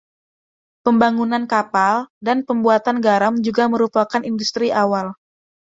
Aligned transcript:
Pembangunan 0.85 1.43
kapal 1.53 1.95
dan 2.27 2.37
pembuatan 2.47 2.97
garam 3.05 3.33
juga 3.47 3.63
merupakan 3.73 4.21
industri 4.31 4.67
awal. 4.83 5.07